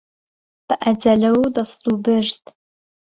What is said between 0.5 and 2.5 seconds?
به ئهجهله و دهستووبرد